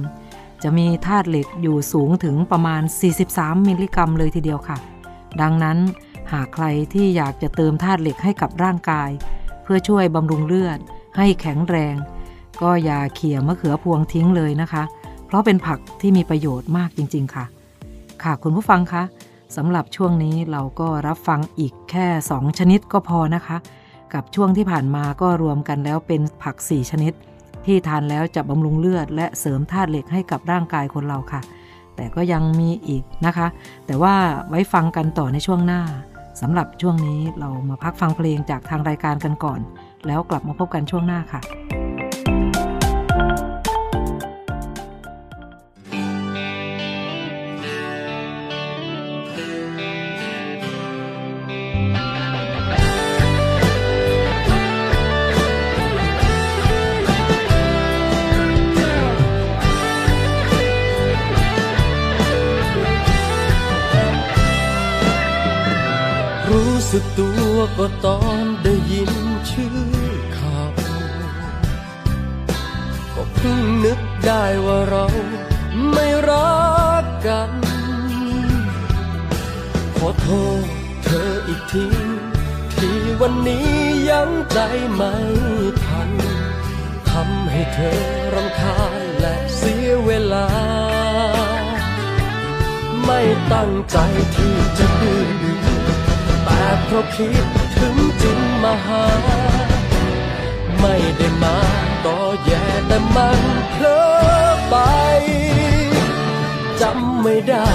[0.63, 2.81] จะมีธาตุเหล็กอยู่สูงถึงประมาณ
[3.25, 4.77] 43 มิลลิกรัมเลยทีเดียวค่ะ
[5.41, 5.77] ดังนั้น
[6.31, 9.09] หากใครที่อยากจะเติมธาตุเหล็กให้กับร่างกาย
[9.63, 10.79] เพื่อช่วยบำรุงเลือด
[11.17, 11.95] ให้แข็งแรง
[12.61, 14.83] ก็อย่าเขี่ยมะเขือพวงทิ้งเลยนะคะ
[15.25, 17.45] เพราะเป็นผักที่มีประโยชน์มากจริง ๆ ค่ะ
[18.23, 19.03] ค่ะคุณผู้ฟังคะ
[19.55, 23.57] สำหรับช่วงนี้เราก็รับฟังอีกแค่ 2 ชนิดก็พอนะคะ
[24.13, 27.13] กับช่วงที่ผ่านมาก็รวมกันแล้วเป็นผัก 4 ชนิด
[27.65, 31.41] ที่ทานแล้วจะบำรุงเลือด และเสริมธาตุเหล็กให้กับร่างกายคนเราค่ะ
[31.95, 33.47] แต่ก็ยังมีอีกนะคะ
[33.85, 34.15] แต่ว่า
[34.49, 35.81] ไว้ฟังกันต่อในช่วงหน้า
[36.41, 39.59] สำหรับช่วงนี้เรามาพักฟังเพลงจากทางรายการกันก่อน
[40.07, 41.41] แล้วกลับมาพบกันช่วงหน้าค่ะ
[67.81, 69.11] ก็ตอนได้ยิน
[69.49, 69.79] ชื่อ
[70.35, 70.59] เขา
[73.13, 75.05] ก็เพิ่งนึกได้ว่าเรา
[75.93, 76.59] ไม่รั
[77.03, 77.51] กกัน
[79.97, 80.27] ขอโท
[80.63, 80.65] ษ
[81.03, 81.87] เธออีกที
[82.73, 83.69] ที่วันนี้
[84.09, 84.59] ยังใจ
[84.93, 85.13] ไม่
[85.83, 86.11] ทัน
[87.09, 87.99] ทำให้เธอ
[88.35, 90.47] รำคาญและเสียเวลา
[93.05, 93.21] ไม่
[93.53, 93.97] ตั้งใจ
[94.35, 95.39] ที่จะดื้อ
[96.45, 99.05] แต่เพราะคิด ถึงจึงมาหา
[100.79, 101.57] ไม่ได้มา
[102.05, 103.41] ต่อแย่แต่มัน
[103.71, 104.01] เพลอ
[104.69, 104.75] ไป
[106.81, 107.69] จำไม่ได้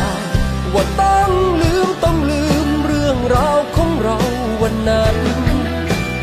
[0.74, 1.30] ว่าต้อง
[1.62, 4.18] ลืมต้องลืมเรื่องราวของเรา
[4.62, 5.16] วันนั้น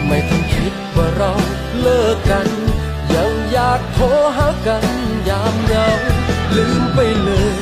[0.08, 1.34] ไม่ต้องคิดว่าเรา
[1.82, 2.48] เลิกกัน
[3.16, 4.06] ยังอยากโทร
[4.38, 4.86] หากัน
[5.30, 5.88] ยามเหงา
[6.56, 7.56] ลืมไปเลย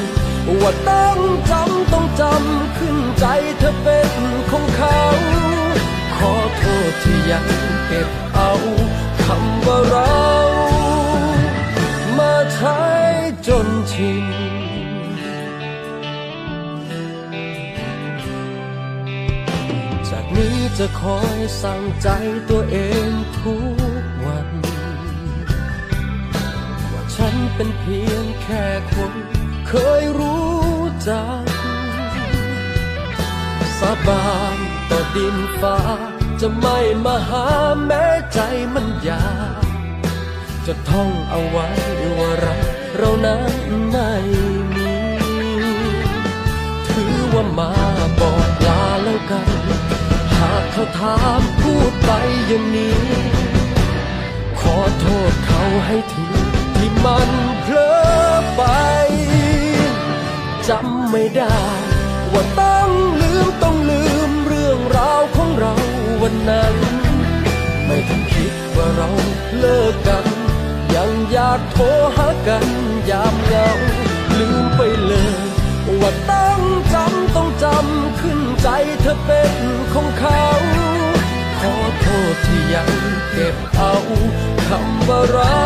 [0.62, 1.18] ว่าต้อง
[1.50, 3.26] จำต้องจำขึ้นใจ
[3.60, 4.12] เธอเป็น
[4.52, 5.00] ของเขา
[6.20, 7.46] ขอโทษที่ยัง
[7.88, 8.52] เก็บเอา
[9.24, 10.20] คำว่าเรา
[12.18, 12.82] มาใช้
[13.48, 14.28] จนชิน
[20.10, 22.08] จากนี้จะคอยสั่งใจ
[22.50, 23.10] ตัวเอง
[23.40, 23.56] ทุ
[24.02, 24.50] กวัน
[26.92, 28.64] ว่าฉันเป็นเพียงแค่
[28.94, 29.14] คน
[29.68, 30.60] เคยรู้
[31.10, 31.44] จัก
[33.80, 34.58] สาบาน
[34.90, 35.78] ต่อดินฟ้า
[36.42, 37.46] จะไม่มาหา
[37.86, 38.40] แม้ใจ
[38.74, 39.30] มันอยา
[39.62, 39.64] ก
[40.66, 41.68] จะท่องเอาไว้
[42.18, 42.60] ว่ารัก
[42.96, 43.54] เรานั้น
[43.90, 44.12] ไม่
[44.76, 44.96] มี
[46.88, 47.72] ถือว่ามา
[48.20, 49.48] บอกลาแล้วกัน
[50.36, 52.12] หากเขาถามพูดไป
[52.48, 53.00] อย่างนี้
[54.60, 56.28] ขอโทษเขาให้ที
[56.78, 57.30] ที่มัน
[57.64, 57.92] เพลอ
[58.56, 58.64] ไป
[60.70, 61.60] จำไม่ได้
[62.34, 62.90] ว่าต้อง
[63.22, 65.74] ลืมต้องลืมเรื่องราวของเรา
[66.22, 66.76] วันนั้น
[67.86, 69.10] ไม่ทันคิดว่าเรา
[69.60, 70.26] เลิกกัน
[70.96, 71.86] ยังอยากโทร
[72.18, 72.66] หากัน
[73.10, 73.68] ยามเหงา
[74.40, 75.34] ลืมไปเลย
[76.02, 76.60] ว่าต้อง
[76.94, 78.68] จำต้องจำขึ้นใจ
[79.02, 79.54] เธอเป็น
[79.94, 80.44] ของเขา
[81.60, 82.92] ขอโทษที่ยัง
[83.32, 83.96] เก็บเอา
[84.68, 85.66] คำว่าเรา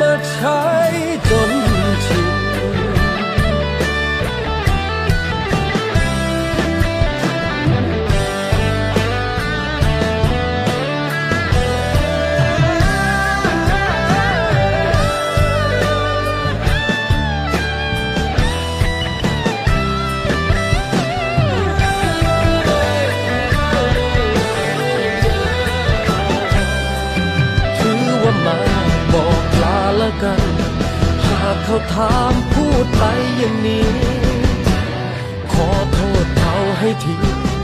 [0.00, 0.62] มาใช้
[1.30, 1.73] จนชิน
[30.22, 30.40] กัน
[31.26, 33.02] หากเขาถามพูดไป
[33.38, 33.92] อย่างนี้
[35.52, 37.16] ขอโทษเขาให้ที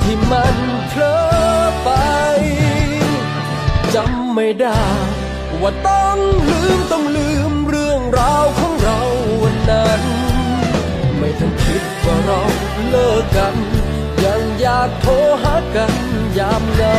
[0.02, 0.56] ที่มัน
[0.88, 1.18] เพลอ
[1.82, 1.90] ไป
[3.94, 4.84] จำไม่ได้
[5.62, 9.00] ว่าต้องลืมต้องลืมเรื่องราวของเรา
[9.42, 10.02] วันนั้น
[11.18, 12.42] ไม่ทันคิดว่าเรา
[12.88, 13.54] เลิกกัน
[14.24, 15.94] ยังอยากโทรหากัน
[16.38, 16.94] ยามเหงา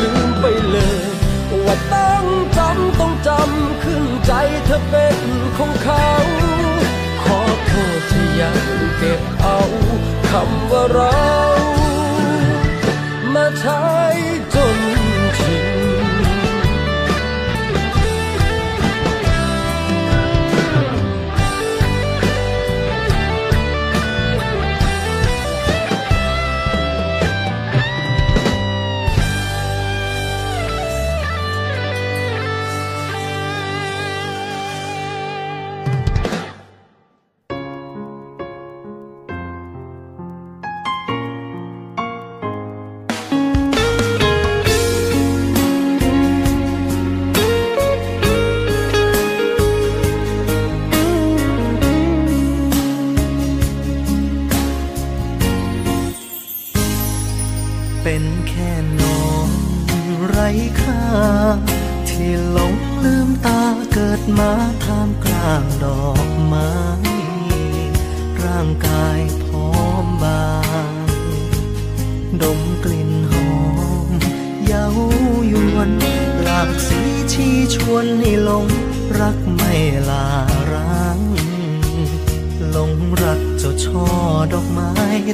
[0.00, 1.15] ลืมไปเลย
[1.64, 2.24] ว่าต้อง
[2.56, 4.32] จำต้องจำขึ้นใจ
[4.64, 5.18] เธอเป็น
[5.58, 6.08] ของเขา
[7.24, 8.58] ขอโทษที่ยัง
[8.98, 9.60] เก็บเอา
[10.30, 11.26] คำว่าเรา
[13.34, 13.84] มาใช้
[14.54, 14.75] จน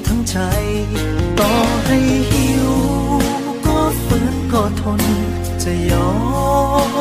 [0.08, 0.38] ทั้งใจ
[1.38, 1.52] ต่อ
[1.84, 1.98] ให้
[2.32, 2.72] หิว
[3.66, 5.02] ก็ฝืนก็ทน
[5.62, 6.10] จะยอ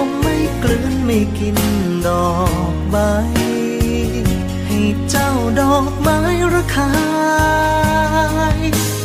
[0.06, 1.58] มไม่กลืนไม่กิน
[2.08, 2.32] ดอ
[2.74, 2.98] กใบ
[4.68, 5.30] ให้เจ้า
[5.60, 6.20] ดอกไม้
[6.54, 6.92] ระคา
[8.58, 8.60] ย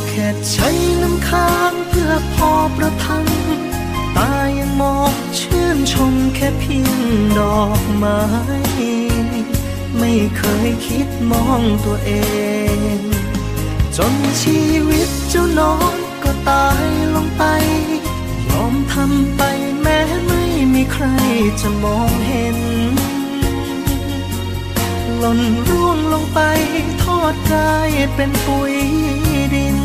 [0.07, 0.69] แค่ใช้
[1.01, 3.25] น้ำค้างเพื่อพอประทัง
[4.17, 7.01] ตายังมองชื่นชมแค่เพียง
[7.39, 8.19] ดอกไม้
[9.97, 12.11] ไม่เคยคิดมองตัวเอ
[12.97, 13.16] ง
[13.97, 16.85] จนชีวิตเจ้านอนก็ตาย
[17.15, 17.43] ลงไป
[18.49, 19.41] ยอมทำไป
[19.81, 20.43] แม้ไม่
[20.73, 21.05] มีใคร
[21.61, 22.57] จะมองเห็น
[25.19, 26.39] หล่นร่วงลงไป
[27.03, 28.73] ทอดกายเป็นปุ๋ย
[29.53, 29.77] ดิน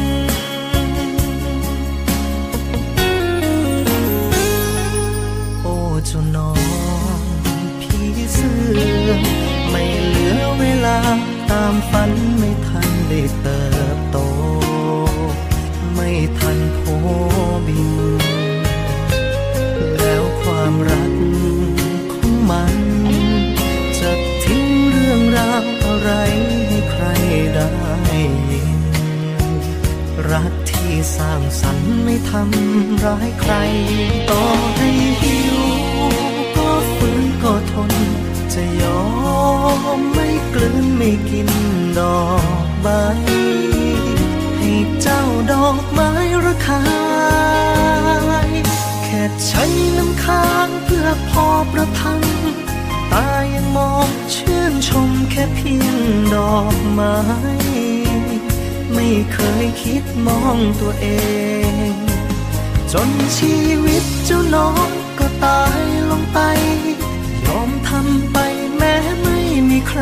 [5.62, 5.74] โอ้
[6.06, 6.50] เจ้าน้อ
[7.18, 7.20] ง
[7.80, 8.56] พี่เสื้
[9.06, 9.10] อ
[9.70, 10.98] ไม่เหลือเวลา
[11.50, 12.71] ตามฝันไม่ทัน
[31.16, 33.52] สร้างสรรค์ไม่ทำร้ายใคร
[34.30, 34.42] ต่อ
[34.76, 34.88] ให้
[35.22, 35.58] หิว
[36.56, 37.92] ก็ฝืนก็ทน
[38.54, 39.02] จะยอ
[39.98, 41.50] มไม่กลืนไม่กิน
[41.98, 42.24] ดอ
[42.64, 42.88] กใบ
[44.58, 46.10] ให้เจ้าดอกไม้
[46.44, 46.84] ระขา
[48.48, 48.50] ย
[49.04, 49.64] แค่ใช้
[49.96, 52.22] น้ำค้างเพื่อพอประทัง
[53.12, 55.98] ตายังมองชื่นชมแค่เพียง
[56.34, 57.16] ดอกไม้
[58.94, 61.06] ไม่เคยคิดมองตัวเอ
[61.90, 61.92] ง
[62.92, 64.88] จนชีวิตเจ้าน้อง
[65.18, 66.38] ก็ตายลงไป
[67.46, 68.38] ยอมทำไป
[68.76, 69.38] แม้ไม่
[69.68, 70.00] มีใคร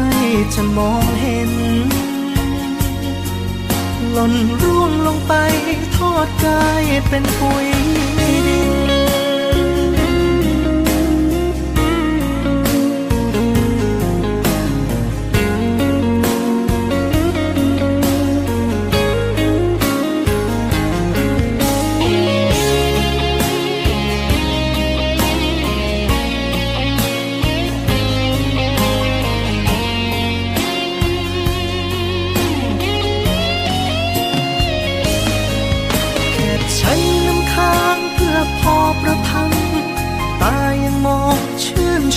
[0.55, 1.53] จะมองเห็น
[4.13, 5.35] หล่นร่วงลงไป
[5.97, 7.69] ทอดกายเป็นปุ๋ย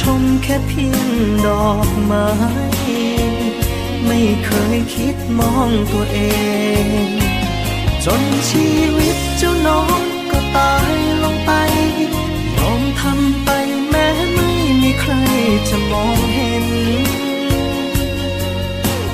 [0.03, 1.09] ชมแค่เพียง
[1.45, 2.29] ดอกไม้
[4.05, 6.19] ไม่เคยคิดมองตัวเอ
[6.85, 6.87] ง
[8.05, 10.01] จนชีวิตเจ้าน้อง
[10.31, 10.93] ก็ตาย
[11.23, 11.51] ลงไป
[12.57, 13.49] ยอมทำไป
[13.89, 14.49] แม้ไม่
[14.81, 15.13] มีใคร
[15.69, 16.65] จะมองเห็น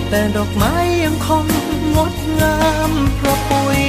[0.09, 0.73] แต่ดอกไม้
[1.03, 1.45] ยังคง
[1.95, 2.57] งดงา
[2.89, 3.88] มเพราะปุ๋ย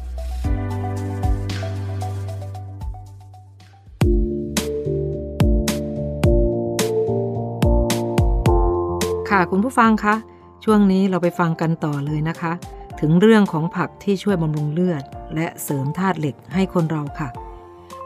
[9.41, 10.15] ค่ะคุณผู้ฟังคะ
[10.63, 12.51] ช่วงนี้เราไปฟังกันต่อเลยนะคะ
[12.99, 15.03] ถึงเรื่องของผักที่ช่วยบำรุงเลือด
[15.35, 17.29] และเสริมธาตุเหล็กให้คนเราค่ะ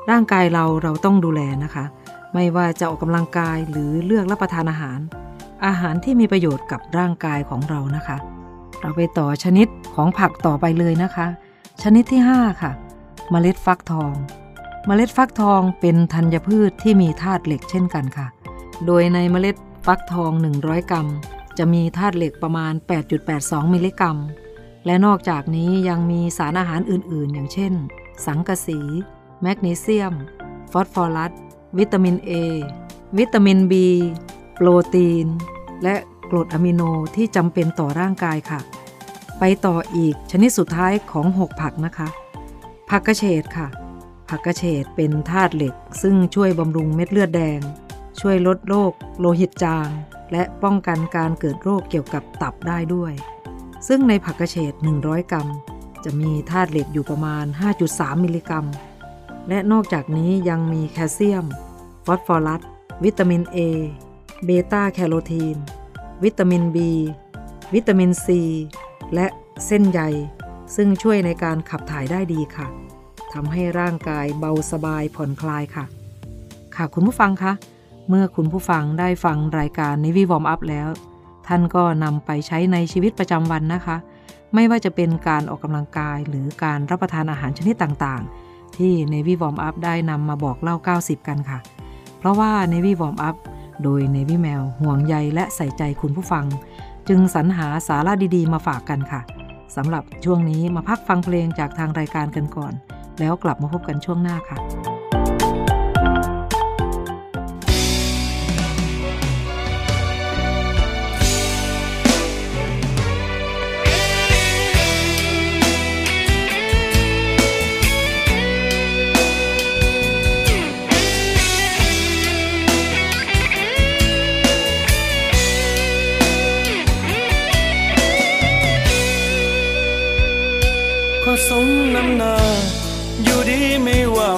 [0.10, 1.86] ร่างกายเราเราต้องดูแลนะคะ
[2.34, 5.00] ไม่ว่าจะออกกำลังกายหรือเลือกรับประทานอาหาร
[5.66, 8.18] อาหารที่มีประโยชน์กับร่างกายของเรานะคะ
[8.82, 11.28] เราไปต่อชนิดของผักต่อไปเลยนะคะ
[11.84, 12.72] ชนิดที่ 5 ค่ะ
[13.32, 14.14] เมล็ดฟักทอง
[14.86, 18.28] เมล็ดฟักทองเป็นธัญพืชที่มีธาตุเหล็กเช่นกันค่ะ
[18.86, 19.56] โดยในเมล็ด
[19.90, 20.32] ฟักทอง
[20.62, 21.08] 100 กรัม
[21.58, 22.74] จะมีธาตุเหล็กประมาณ
[23.24, 24.18] 8.82 มิลลิกรัม
[24.86, 27.74] และนอกจากนี้ยังมีสารอาหารอื่น ๆ อย่างเช่น
[28.26, 28.80] สังกะสี
[29.42, 30.14] แมกนีเซียม
[30.72, 31.32] ฟอสฟอรัส
[31.78, 32.32] วิตามิน A
[33.18, 33.74] วิตามิน B
[34.56, 35.28] โปรตีน
[35.84, 35.96] และ
[36.30, 36.82] กรดอะมิโน
[37.16, 38.60] ที่จำเป็นต่อร่างกายค่ะ
[39.40, 42.08] ไปต่ออีกชนิดสุดท้ายของ 6 ผักนะคะ
[42.90, 43.68] ผักกระเฉดค่ะ
[44.30, 47.62] ผักกระเฉดเป็นธาตุเหล็ก ซึ่งช่วยบำรุงเม็ดเลือดแดง
[48.20, 49.90] ช่วยลดโรคโลหิตจาง
[50.32, 53.14] และป้องกันการเกิดโรคเกี่ยวกับตับได้ด้วย
[53.88, 55.48] ซึ่งในผักกระเฉด 100 กรัม
[56.04, 57.46] จะมีธาตุเหล็กอยู่ประมาณ
[57.86, 58.66] 5.3 มิลลิกรัม
[59.50, 61.46] และนอกจากนี้ยังมีแคลเซียม
[62.06, 62.62] ฟอสฟอรัส
[63.04, 63.58] วิตามิน A
[64.46, 65.58] เบต้าแคโรทีน
[66.24, 66.78] วิตามิน B
[67.74, 68.28] วิตามิน C
[69.14, 69.28] และ
[69.66, 70.02] เส้นใย
[70.76, 72.68] ซึ่งช่วยในการขับถ่ายได้ดีค่ะ
[73.34, 75.86] ทำให้ร่างกายเบาสบายผ่อนคลายค่ะ
[76.76, 77.54] ค่ะคุณผู้ฟังคะ
[78.10, 80.88] เมื่อคุณผู้ฟังได้ฟังรายการ Navy Warm Up แล้ว
[81.48, 83.98] ท่านก็นำไปใช้ในชีวิตประจำวันนะคะ
[84.54, 91.60] ไม่ว่าจะเป็นการออกกำลังกายหรือการรับประทานอาหารชนิดต่างๆ ที่ Navy Warm Up ได้นำมาบอกเล่า 90 กันค่ะ
[92.20, 93.36] เพราะว่า Navy Warm Up
[93.84, 96.46] โดย Navy Mail ห่วงใยและใส่ใจคุณผู้ฟัง
[97.08, 99.22] จึงสรรหาสาระดีๆ มาฝากกันค่ะ
[99.76, 102.74] สำหรับช่วงนี้มาพักฟังเพลงจากทางรายการกันก่อน
[103.20, 104.58] แล้วกลับมาพบกันช่วงหน้าค่ะ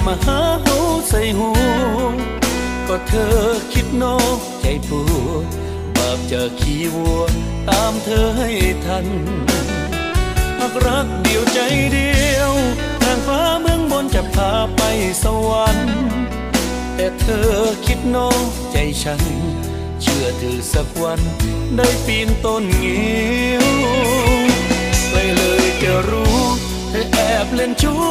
[0.08, 0.76] ม่ว่ามาหาหู
[1.08, 1.50] ใส่หู
[2.88, 3.38] ก็เธอ
[3.72, 4.90] คิดนอกใจป
[5.26, 5.44] วด
[5.96, 7.22] บาปจากขี้วัว
[7.68, 8.50] ตามเธอให้
[8.84, 9.06] ทัน
[10.58, 11.58] หากรักเดียวใจ
[11.92, 12.52] เดียว
[13.00, 14.82] ให้างฟ้าเมืองบนจะพาไป
[15.22, 15.96] สวรรค์
[16.94, 17.50] แต่เธอ
[17.86, 18.40] คิดนอง
[18.72, 19.22] ใจฉัน
[20.02, 21.20] เชื่อเธอสักวัน
[21.76, 23.66] ได้ปีนต้นงิ้ว
[25.10, 26.67] เลยเลยจะรู้
[27.12, 28.04] แอบเล่นชู้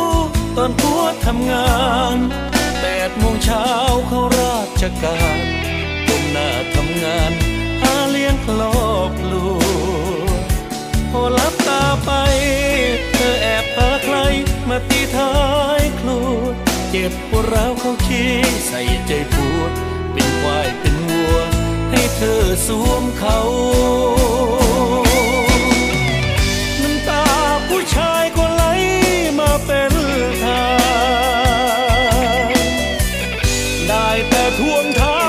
[0.58, 1.72] ตอนพัวทำงา
[2.16, 2.18] น
[2.82, 3.68] แปดโมงเช้า
[4.08, 5.40] เข้าราชการ
[6.08, 7.32] ก้มหน้าทำงาน
[7.82, 9.62] หาเลี้ยงครอบครัว
[11.12, 12.12] พอลับตาไป
[13.14, 14.18] เธอแอบพาใคร
[14.70, 15.36] มาตีท้า
[15.80, 16.42] ยครัว
[16.90, 18.32] เจ็บปวดร้าวเขาขี้
[18.68, 19.62] ใส่ใจผัว
[20.14, 21.36] เป็นควายเป็นวัว
[21.92, 23.40] ให้เธอสวมเขา
[34.38, 35.27] ได้แ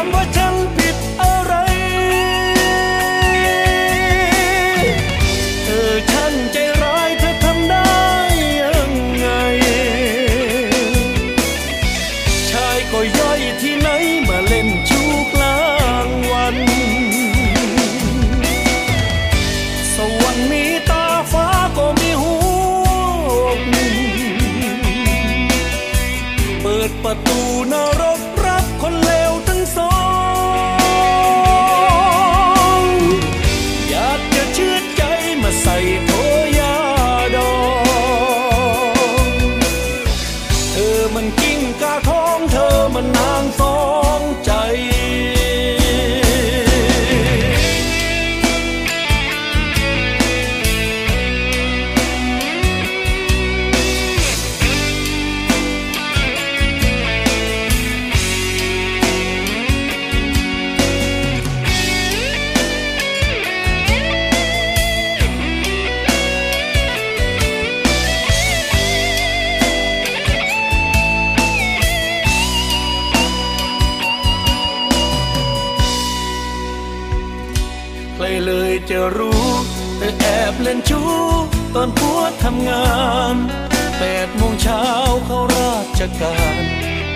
[84.68, 84.88] ช้า
[85.26, 86.62] เข้าราชการ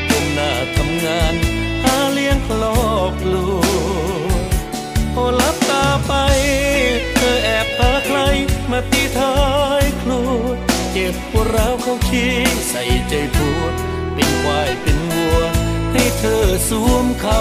[0.09, 1.35] ก้มหน้าทำงาน
[1.85, 3.63] หาเลี้ยงครอบครัว
[5.15, 6.13] พอลับตาไป
[7.15, 8.19] เธอแอบพาใคร
[8.71, 9.37] มาตีท้า
[9.83, 10.43] ยครัว
[10.93, 12.35] เจ็บปวดร้าวเขาขี้
[12.71, 13.61] ใส่ใจผัว
[14.15, 15.39] เป็นควายเป็นวัว
[15.93, 17.41] ให้เธอสวมเขา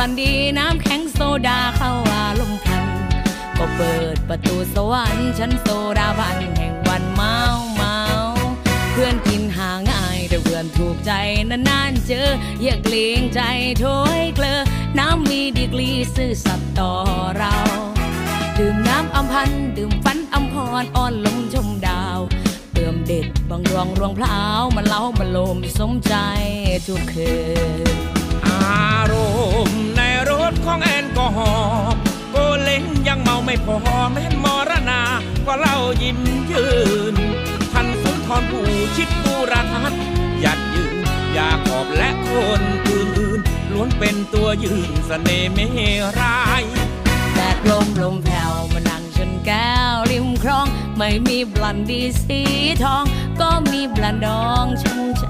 [0.00, 1.18] พลันดีน้ำแข็งโซ
[1.48, 2.84] ดาเข้าอารมณ์พัน
[3.58, 5.68] ก็เปิดประตูสวรรค์ชั้นโซ
[5.98, 7.36] ดาบันแห่งวันเมา
[7.74, 7.96] เมา
[8.92, 11.12] เพื่อนกินหาง่ายแต่เพื่อนถูกใจ
[11.50, 12.28] นานๆเจอ
[12.62, 13.40] อย่าเกรงใจ
[13.80, 13.84] โถ
[14.18, 14.60] ยเกลือ
[14.98, 16.92] น้ำมีดีกรีซื่อสัตย์ต่อ
[17.36, 17.54] เรา
[18.58, 22.18] ดื่มน้ำอำพันดื่มฟันอำพรอ่อนลงชมดาว
[22.74, 26.14] เติมเด็ดบางรวงรวงพลาวมาเล้ามาโลมสมใจ
[26.86, 27.32] ทุกคื
[28.16, 29.14] นาร
[29.68, 31.94] มณ์ในรถของแอลกอฮอล์
[32.32, 33.76] โกเล้งยังเมาไม่พอ
[34.12, 35.00] แม่นมรณา
[35.46, 36.18] ก็เล่ายิ้ม
[36.50, 36.66] ยื
[37.14, 37.16] น
[37.72, 38.66] ทันสุนทรผู้
[38.96, 39.92] ชิดบูรทัศ
[40.40, 40.96] หยัดยืน
[41.32, 45.58] อยาขอบและคนอื่นๆล้วนเป็นตัวยืนเสน่ห์เม
[46.20, 46.64] ราย
[47.34, 50.66] แดดลมลมแผ่วมานั่งชนแก้วริมคลอง
[50.96, 52.40] ไม่มีบลันดีสี
[52.82, 53.04] ทอง
[53.40, 55.28] ก็มีบลันดองชุ่มใจ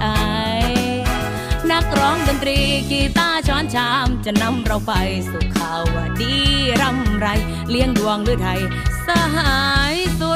[1.72, 2.58] นักร้องดนตรี
[2.90, 4.92] กีตาร์ช้อนชาม จะนำเราไป
[5.30, 5.82] สู่ข่าว
[6.20, 6.34] ดี
[6.80, 7.26] ร่ำไร
[7.70, 8.60] เลี้ยงดวงหรือไทย
[9.06, 9.56] สหา
[9.92, 10.28] ยสุ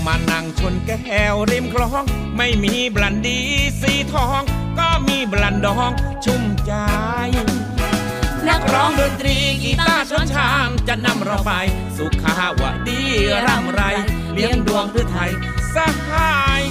[0.00, 2.04] มแผ่วมานั่งชนแก้วริมคลอง
[2.36, 3.38] ไม่มีบลันดี
[3.80, 4.40] สีทอง
[4.78, 5.90] ก็มีบลันดอง
[6.24, 6.72] ชุ่มใจ
[8.48, 11.52] นักร้องดนตรีกีตาร์ชนชามจะนำเราไป
[11.96, 13.00] สุขาวดี
[13.46, 13.82] ร่ำไร
[14.32, 15.32] เลี้ยงดวงพือไทย
[15.74, 15.76] ส
[16.08, 16.62] หาย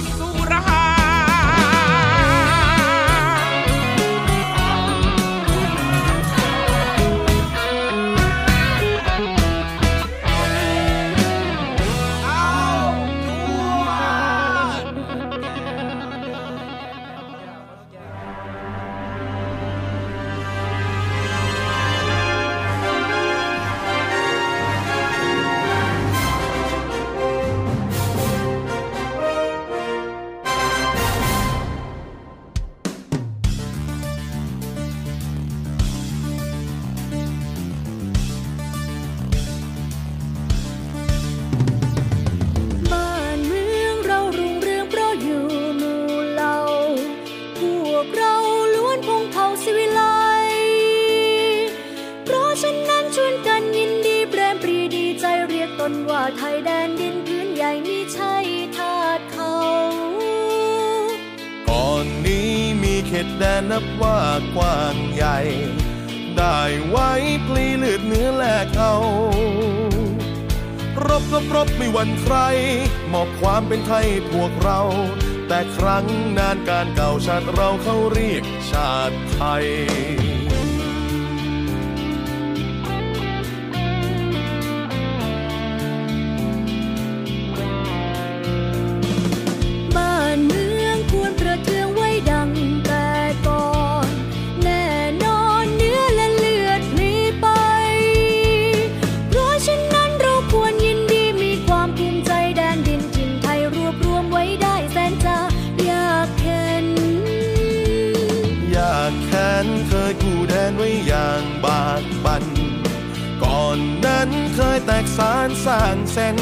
[115.90, 116.36] างเส้น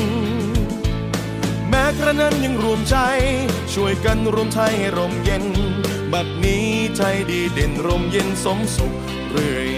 [1.69, 2.97] แม้กระนั้นยังรวมใจ
[3.75, 5.45] ช่วยกันรวมไทยให้ร่มเย็น
[6.13, 8.93] บัดนี้ไทยดีเด่นร่มเย็นสมสุข
[9.31, 9.78] เรื่อย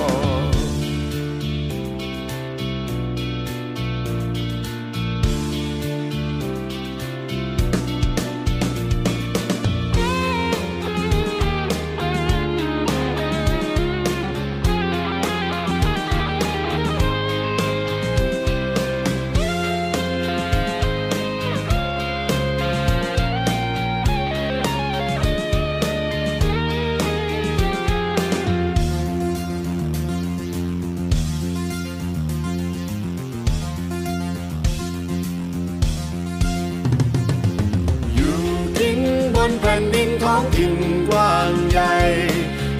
[40.41, 40.75] องถิ่น
[41.09, 41.95] กว้างใหญ่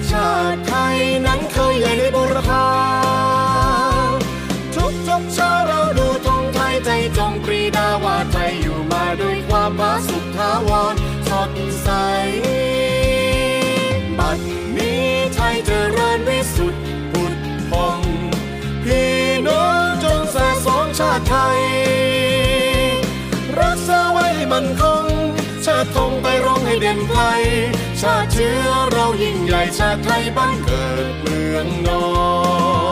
[0.08, 2.66] ชาติไทยนั้นเคยใหญ่ในบุรพา
[4.74, 10.94] ทุกทุกเช้าเราดูธงไทยใจจงปรีดาว่าไทยอยู่มาด้วยความผาสุกทาวร
[11.28, 11.50] สด
[11.82, 11.88] ใส
[14.18, 14.38] บัด
[14.76, 15.04] นี้
[15.34, 16.82] ไทยเจริญวิสุทธิ์
[17.12, 17.34] ผุด
[17.70, 18.00] พอง
[18.84, 19.12] พี่
[19.46, 20.36] น้องจงแส
[20.66, 21.60] สองชาติไทย
[23.60, 25.06] รักษาไว้มันคง
[25.66, 26.61] ชาติธงไปรอง
[26.92, 27.22] ให้เด่นไกล
[28.00, 32.04] ชาติเชื้อเรายิ่งใหญ่ชาติไทยบ้านเกิดเมืองนอ
[32.90, 32.91] น